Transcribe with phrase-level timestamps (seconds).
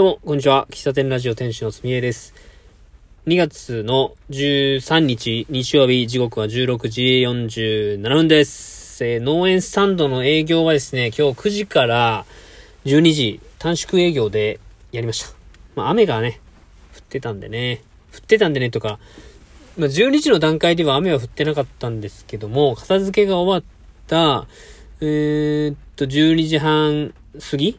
[0.00, 0.66] どうも、こんにちは。
[0.70, 2.32] 喫茶店ラジオ店主のすみえです。
[3.26, 9.04] 2月の13日、日曜日、時刻は16時47分です。
[9.04, 12.24] えー、農園スタンドの営業はですね、今日9時から
[12.86, 14.58] 12時、短縮営業で
[14.90, 15.34] やりました。
[15.76, 16.40] まあ、雨がね、
[16.96, 17.82] 降ってたんでね、
[18.14, 18.98] 降ってたんでね、とか、
[19.76, 23.62] まあ、12時の段階では雨は降ってなかったんですけども、片付けが終わっ
[24.06, 24.48] た、
[25.02, 27.12] えー、っと、12時半
[27.50, 27.78] 過ぎ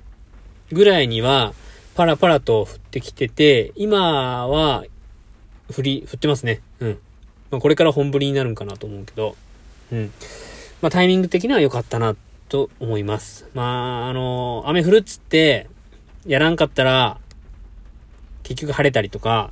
[0.71, 1.55] ぐらいには、
[1.96, 4.86] パラパラと降ってきてて、今は、
[5.76, 6.62] 降り、降ってますね。
[6.80, 6.99] うん。
[7.49, 9.36] まあ、これから本降りになるんかなと思うけど、
[9.91, 10.12] うん。
[10.82, 12.16] まあ、タイミング的には良かったな、
[12.49, 13.49] と思います。
[13.54, 15.70] まあ、あの、雨降るっつって、
[16.26, 17.18] やらんかったら、
[18.44, 19.52] 結局晴れたりとか、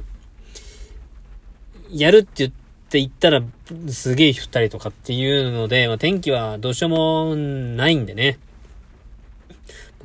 [1.92, 2.52] やるって言っ
[2.90, 3.42] て言ったら、
[3.90, 8.40] すげえ降ったりとかっていうので、まあ、天気はどうしようもないんでね。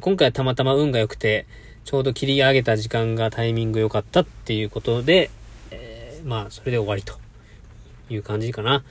[0.00, 1.46] 今回はたまたま運が良くて、
[1.84, 5.30] ちょうど切り上げた時間がタイミング良かったっていうことで、
[5.70, 7.14] えー、まあ、それで終わりと
[8.08, 8.82] いう感じかな。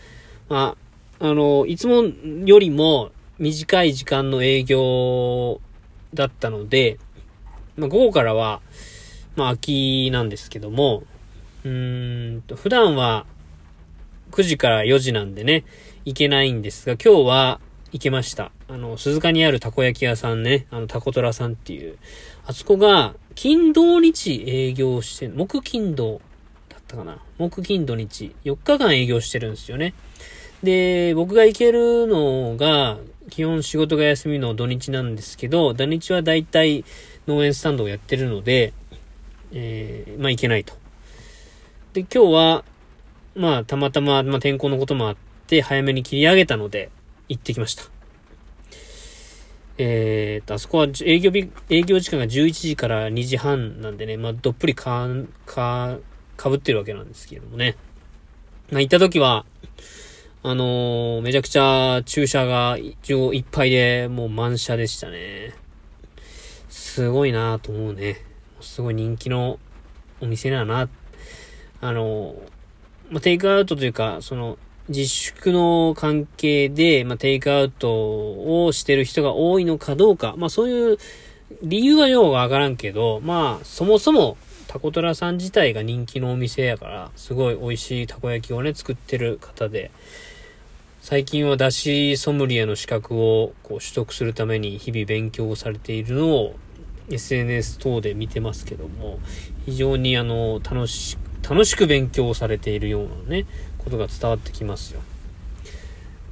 [0.47, 0.75] ま
[1.19, 2.03] あ、あの、いつも
[2.45, 5.59] よりも短い時間の営業
[6.13, 6.99] だったので、
[7.77, 8.61] まあ、午後からは、
[9.35, 11.03] まあ、空きなんですけども、
[11.63, 13.25] うーんと、普段は
[14.29, 15.63] 9時から4時なんでね、
[16.05, 17.59] 行けないんですが、今日は
[17.91, 18.51] 行けました。
[18.73, 21.99] あの、鈴鹿にあるたこ焼き屋さんね、あの、タコトラさんっていう、
[22.47, 26.21] あそこが、金土日営業して、木金土
[26.69, 27.19] だったかな。
[27.37, 29.93] 木金土日、4日間営業してるんですよね。
[30.63, 32.97] で、僕が行けるのが、
[33.29, 36.83] 基本仕事が休みの土日なんですけど、土日はだいたい
[37.27, 38.73] 農園スタンドをやってるので、
[39.51, 40.73] えー、まあ行けないと。
[41.93, 42.63] で、今日は、
[43.35, 46.89] まあたまたま、まあ天候のこともあって、早めに切り上げたので、
[47.29, 47.92] 行ってきました。
[49.77, 55.07] えー、と、あそこは営業日、営業時間が11時から2時半なんでね、まあ、どっぷりか、
[55.45, 55.97] か、
[56.37, 57.75] かぶってるわけなんですけどもね。
[58.71, 59.45] まあ、行った時は、
[60.43, 65.55] あのー、めちゃくちゃ駐車が一応いっぱいで、もう満車でしたね。
[66.69, 68.17] すごいなと思うね。
[68.61, 69.57] すごい人気の
[70.21, 70.87] お店だな。
[71.81, 72.35] あのー、
[73.09, 80.97] まあ、テイクアウトというか、その、自粛の関係で、まあ、テイクアウトをしてる人が多いのかどうか、まあ、そういう
[81.61, 89.91] 理由はようわからんけど、まあ、そもそも、タコトラさん自体が人気のお店やから、すごい美味しいたこ焼きをね、作ってる方で、
[90.99, 96.55] 最近はだしソムリエの資格をこう取得するために日々勉強されているのを
[97.09, 99.19] SNS 等で見てますけども、
[99.65, 101.17] 非常にあの、楽し、
[101.47, 103.45] 楽しく勉強されているようなね、
[103.83, 105.01] ことが伝わってきますよ。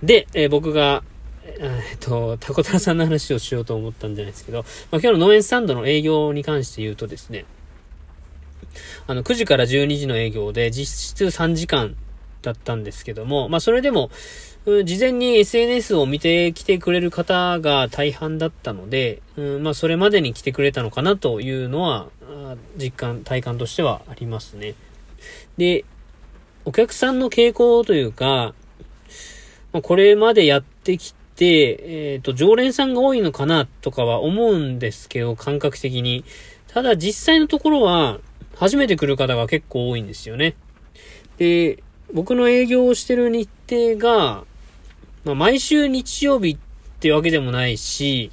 [0.04, 1.04] で、えー、僕が、
[1.44, 4.60] えっと、タコタラさんの話をしようと思ったんじゃないですけど、
[4.92, 7.46] まあ、今日の農園スタンドの営業に関して言うとですね、
[9.08, 11.96] あの、9時から12時の営業で実質3時間
[12.42, 14.10] だったんですけども、まあ、それでも、
[14.86, 22.10] 事前に SNS を見てきてくれる方が大半だったので、うん、まあ、それまでに来てくれたのかなというのは、
[22.78, 24.76] 実感、体感としてはありますね。
[25.58, 25.84] で、
[26.64, 28.54] お客さんの傾向というか、
[29.74, 36.24] まこれまでやってきて、えっ、ー、と、常連さんが多いのかなとかは思うんですけど、感覚的に。
[36.68, 38.20] ただ実際のところは、
[38.56, 40.56] 初めて来る方が結構多いんですよね。
[41.38, 41.82] で、
[42.14, 44.44] 僕の営業をしてる日程が、
[45.24, 46.58] まあ、毎週日曜日っ
[47.00, 48.32] てわけでもないし、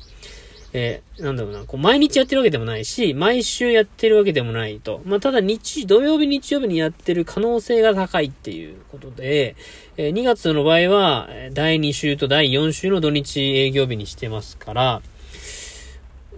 [0.73, 5.01] えー、なんだろうな、こう、毎日やってるわけでもないし、毎週やってるわけでもないと。
[5.05, 9.57] まあ、ただ日、土曜日、日曜日にやってる可能性が高いっていうことで、
[9.97, 15.03] えー、2月の場合は、第2週と第4週の土日営業日にしてますから、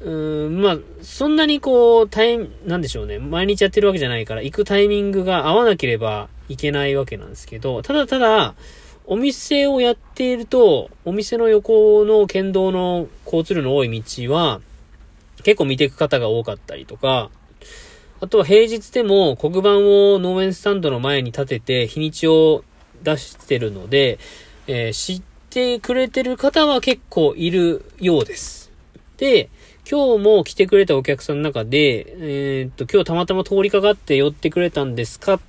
[0.02, 3.18] うーん、まあ、そんなにこう、タイム、なんでしょうね。
[3.18, 8.54] 毎日やってるわけじゃないから、行くタイミングが合わなければいけないわけなんですけど、ただただ、
[9.10, 14.60] お店をやっていると、お店の横の県道の交通量の多い道は、
[15.42, 17.28] 結構見ていく方が多かったりとか、
[18.20, 22.62] あとは平日でも黒板を農園スタンドの前に立てて日にちを
[23.02, 24.20] 出してるので、
[24.68, 28.70] えー、知ってくれてる方は結構いるようです。
[29.16, 29.50] で、
[29.90, 32.06] 今日も来てくれたお客さんの中で、
[32.60, 35.40] えー、っと、今日たまたま通りかかって寄ってくれたんですかっ、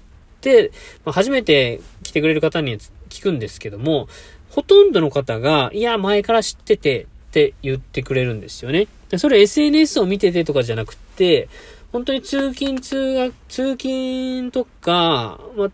[1.06, 2.78] まあ、初めて来てくれる方に
[3.10, 4.08] 聞くんですけども、
[4.50, 8.88] ほとんどの方が、いや、前から知っててって言ってくれるんですよね。
[9.10, 11.48] でそれ SNS を見ててとかじゃなくて、
[11.92, 15.72] 本当に通勤通学、通勤とか、まあ、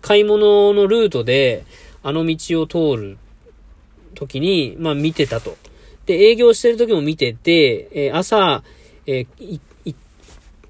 [0.00, 1.64] 買い物のルートで、
[2.02, 3.18] あの道を通る
[4.14, 5.56] 時に、まあ見てたと。
[6.06, 8.62] で、営業してる時も見てて、えー、朝、
[9.06, 9.60] えー、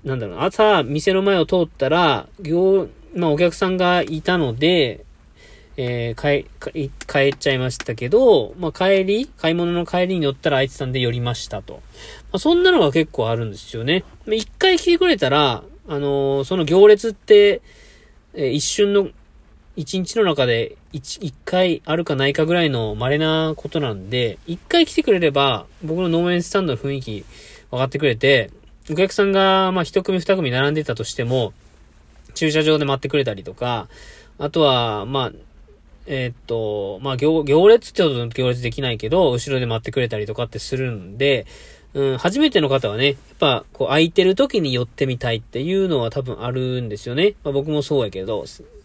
[0.05, 5.05] なんだろう、朝、店の前を通ったら、行、まあ、お客さんがいたので、
[5.77, 11.75] えー、帰、帰っちゃいましたけど、まあ、帰り、買い物の帰りに寄ったら空いてたんで寄りましたと。
[11.75, 11.81] ま
[12.33, 14.05] あ、そんなのが結構あるんですよね。
[14.27, 17.63] まあ、一回来てくれたら、あのー、その行列って、
[18.35, 19.09] えー、一瞬の、
[19.77, 27.25] 一日の中で一、一回あるかないかぐらいの稀なことなんで、一回来てくれれば、僕の農園スタンドの雰囲気
[27.71, 28.51] 分かってくれて、
[28.91, 31.53] お客さんが、まあ、一組二組並んでたとしても、
[32.39, 33.89] 駐車場で待ってくれたりとか、
[34.39, 35.33] あとは、まあ、
[36.07, 41.47] えー、っと、まあ、行、行列ってこと行列できないけど、後ろで待ってくれたりとかってするんで、
[41.95, 47.35] うん、初めての方はね、やっぱ、こう、空いてる時に寄ってみたいっていうのは多分あるんですよね。
[47.43, 48.45] まあ、僕もそうやけど、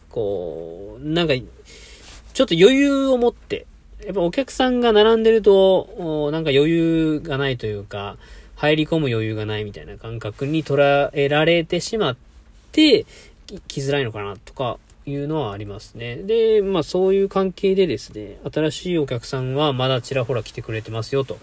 [0.10, 3.68] こう、なんか、ちょっと余裕を持って、
[4.04, 8.18] やっぱお客さんが並んでると、なんか余裕がないというか、
[8.56, 12.18] 入り込む余裕がないみたいな感覚に捉えられてしまっ
[12.72, 13.06] て、
[13.68, 16.18] 来づらいのかなとかいうのはありますね。
[16.18, 21.38] で、まあそういう関係でですね、新しいお客さんはまだちらほら来てくれてますよと。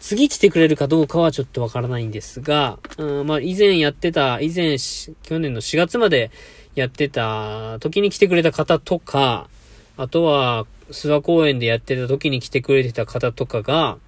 [0.00, 6.30] 次来てくれるかどうかはちょっとわからないんですが、うん、まあ以前やってた、以前、去年の4月まで
[6.74, 9.48] やってた時に来てくれた方とか、
[9.96, 13.98] あとは諏訪公園でやってた時に来てくれてた方とかが、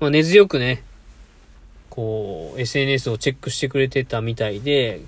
[0.00, 0.82] まあ根強くね、
[1.90, 5.00] こう、SNS をチェックしてくれてたみたいで、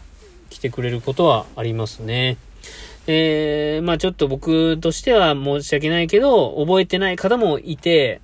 [0.50, 2.36] 来てくれることはありますね。
[3.06, 8.20] えー、まあちょっと僕としては申し訳ないけど、覚えてない方もいて、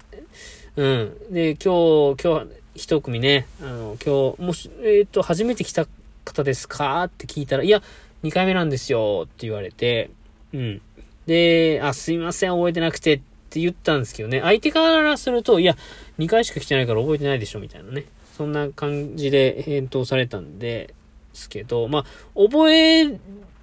[0.77, 1.17] うん。
[1.31, 5.87] で、今日、今日、一組ね、あの、今日、もし、えっ、ー、と、初めて来た
[6.25, 7.05] 方ですか？
[7.05, 7.83] って聞いたら、いや、
[8.23, 10.11] 2回目なんですよって言われて、
[10.53, 10.83] うん。
[11.27, 15.77] で、あ、すいません、覚えてなくてって言ったんですけどね、相手からすると、いや、
[16.19, 18.05] 2回しか来てないから覚えてないでしょ、みたいなね。
[18.37, 20.93] そんな感じで返答されたんで
[21.37, 22.05] すけど、まあ、
[22.35, 23.19] 覚え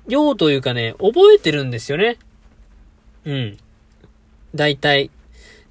[0.08, 2.18] ようというかね、覚えてるんですよね。
[3.25, 3.58] うん。
[4.56, 5.10] 大体。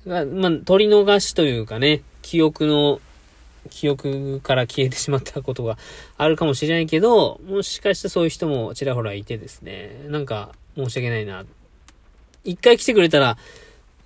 [0.05, 0.25] まあ、
[0.65, 3.01] 取り逃しというかね、記憶の、
[3.71, 5.79] 記憶から消えてしまったことが
[6.19, 11.45] あるかもしれないけど、もしかしてそういう人もちらほらいてですね、なんか申し訳ないな。
[12.45, 13.37] 一回来てくれたら、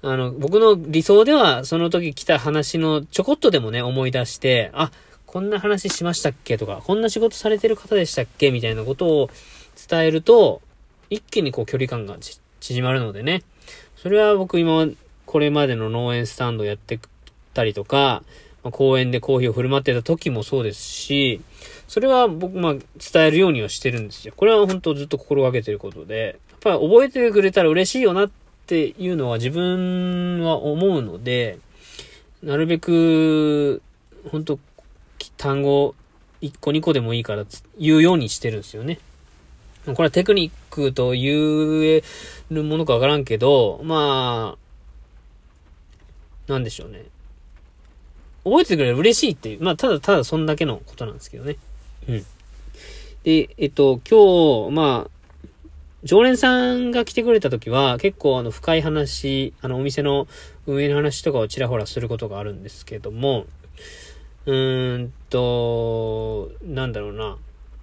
[0.02, 4.92] あの、僕の理想ではその時来た話のちょこっとでもね、思い出して、あ、
[5.26, 6.56] こんな話しましたっけ？
[6.56, 8.50] とか、こんな仕事されてる方でしたっけ？
[8.50, 9.30] みたいなことを
[9.88, 10.62] 伝えると、
[11.10, 12.16] 一気にこう距離感が
[12.60, 13.42] 縮まるのでね。
[13.96, 14.88] それは僕今、
[15.26, 17.00] これまでの農園スタンドやって
[17.52, 18.22] たりとか、
[18.62, 21.40] ま、公園でコーヒーを振る舞ってた時もそうですし、
[21.88, 24.34] それは僕、まあ、伝えるようにはしてるんですよ。
[24.36, 28.30] これは本当ずっと心がけてることで、やっぱり覚えてくれたら嬉しいよなっ
[28.66, 31.58] ていうのは自分は思うので、
[32.42, 33.82] なるべく、
[34.30, 34.58] 本当
[35.36, 35.94] 単語
[36.42, 37.44] 1個2個でもいいから
[37.78, 38.98] 言うようにしてるんですよね。
[39.86, 42.02] これはテクニックと言え
[42.50, 44.56] るものかわからんけど、ま
[46.48, 47.04] あ、なんでしょうね。
[48.44, 49.62] 覚えててくれる嬉しいっていう。
[49.62, 51.56] まあ、ただただそんだけのことなんですけどね。
[52.08, 52.26] うん。
[53.24, 55.48] で、えっと、今日、まあ、
[56.04, 60.28] 常連さんが来てくれた時は、結構あの、深い話、あの、お店の
[60.66, 63.46] 運営の話とかをちらほらすることがあるんですけども、
[64.46, 67.36] うーんと、なんだろうな。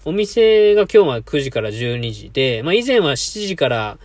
[0.05, 3.97] お店が今日は9時から12時で、まあ以前は7時から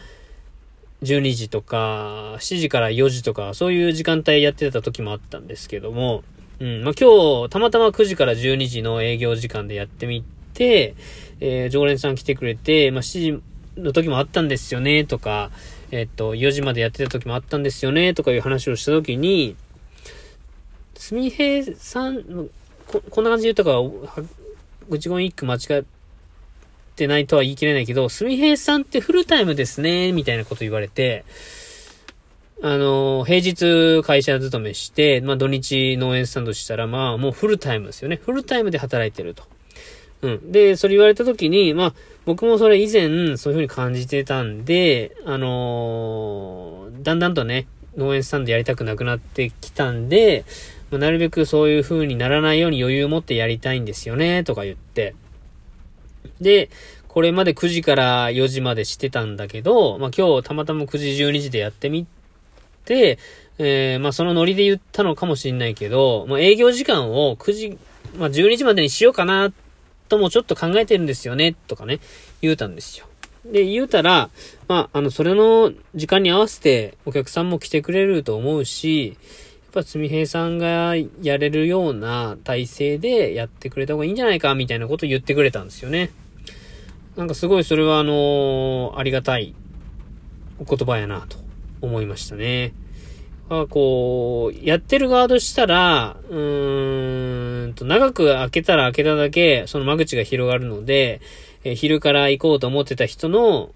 [1.02, 6.22] 12時とか、7時から4時とか、そういう時間帯やってた時もあったんですけども、
[6.60, 10.94] うん、まあ今日、たまたま9時から12時の営業時間でやってみて、
[11.40, 13.42] えー、常連さん来てくれて、まあ7時
[13.80, 15.50] の時もあったんですよね、とか、
[15.90, 19.56] えっと、4時までやってた時もあったんですよね、とかいう話をした時に、
[20.94, 22.50] すみへいさん、
[22.88, 24.22] こ、こんな感じで言ったか、
[24.90, 25.84] 口言一句間違っ
[26.96, 31.24] てないとは言い切れないけど、すみへいさんってフルタイムですね、みたいなこと言われて、
[32.60, 38.16] あの、平日会社勤めして、まあ土日農園スタンドしたら、まあもうフルタイムですよね。
[38.16, 39.44] フルタイムで働いてると。
[40.22, 40.50] うん。
[40.50, 50.44] で、それ言われた時に、まあ僕もそれ以前そういう風に感じてたんで、あのー、だんだんとね、農園スタンドやりたくなくなってきたんで、
[50.92, 55.14] なるべくそういう風にならないように余裕を持ってやりたいんですよね、とか言って。
[56.40, 56.70] で、
[57.08, 62.06] これまで9時から4時までしてたんだけど、まあ、今日たまたま9時12時でやってみ
[62.84, 63.18] て、
[63.58, 67.78] えー、まあ、そのノリで言ったのかもしんないけど、まあ、営業時間を9時、
[68.16, 69.52] まあ、12時までにしようかな、
[70.08, 71.98] ともちょっと考えてるんですよね、とかね、
[72.40, 73.06] 言うたんですよ。
[73.44, 74.30] で、言うたら、
[74.68, 79.16] まあ、あの、それの時間に合わせてお客さんも来てくれると思うし、
[79.78, 86.10] ぱつみへいさんがやれるような体制でやってくれた方がいいんじゃないか、みたいなことを言ってくれたんですよね。
[87.16, 89.54] なんかすごいそれはあのー、ありがたい
[90.58, 91.38] お言葉やなと
[91.80, 92.72] 思いましたね。
[93.50, 101.20] あこう、やってる側としたら、うーんと、長く開けたら開けただけ、その間口が広がるので、
[101.64, 103.72] え昼から行こうと思ってた人の、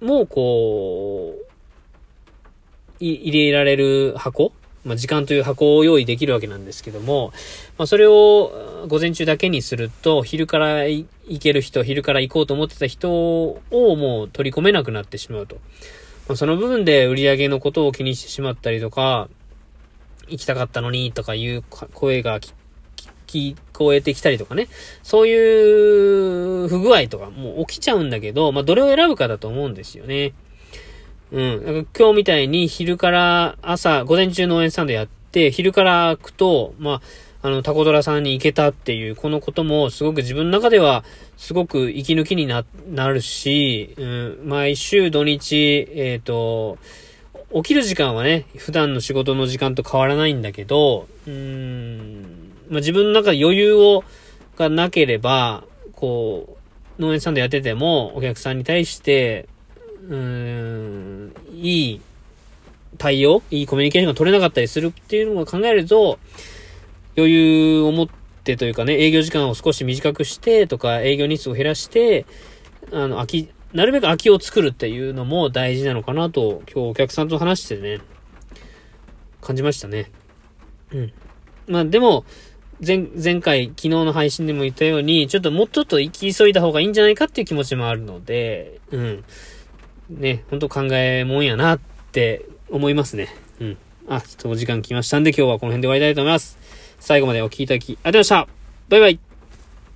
[0.00, 1.44] もうこう、
[2.98, 4.52] 入れられる箱
[4.84, 7.32] まあ、時間という箱を用意できるわけなんですけども、
[7.78, 11.06] まあ、それを午前中だけにすると、昼から行
[11.40, 15.56] ける人、昼から行こうと思ってた人をもう取り込めなくなってしまうと。
[16.28, 19.28] まあ、その部分で売り上げのことを気にしてしまったりとか、
[20.28, 22.40] 行きたかったのにとかいう声が
[23.26, 24.68] 聞こえてきたりとかね。
[25.02, 30.32] そういう不具合とかもう起きちゃうんだけど、まあ、どれを選ぶかだと思うんですよね。
[31.34, 31.86] うん。
[31.98, 37.02] 今日みたいに昼から朝、午前中の応援スタンドやって、昼から行くと、ま
[37.42, 41.04] あ、あの、タコドラさんに行けたっていう、このこともすごく自分の中では、
[41.36, 46.78] すごく息抜きにな、なるし、うん、毎週土日、えっ、ー、と、
[47.52, 54.04] 起きる時間はね、普段の仕事の時間と変わらないんだけど、うん、まあ、自分の中で余裕を、
[54.56, 55.64] がなければ、
[55.96, 56.56] こ
[56.96, 59.48] う、農園さんでやってても、お客さんに対して、
[60.08, 62.00] うん、いい
[62.98, 66.18] 対応、いいコミュニケーションが取れなかったりするっていうのを考えると、
[67.16, 68.08] 余裕を持っ
[68.44, 72.26] てというかね、営業時間を少し短くしてとか、営業日数を減らして、
[72.92, 78.00] あの、空き、なるべく空きを作るっていうのも大事なのかなと、今日お客さんと話してね、
[79.40, 80.10] 感じましたね。
[80.92, 81.12] うん。
[81.66, 82.24] まあでも、
[82.84, 89.24] 前、前回、昨日の配信でも言ったように、ちょっともうちょっと行き急いだ方がいいんじゃないかっていう気持ちもあるので、うん。
[90.10, 91.80] ね、ほんと考えもんやなっ
[92.12, 93.28] て思いますね。
[93.60, 93.76] うん。
[94.08, 96.58] あ、ちょっとお時間来ましたんで今日はこの辺で終わりたいと思います。
[97.00, 98.48] 最後までお聴きいただきありがとうございました。
[98.88, 99.33] バイバイ。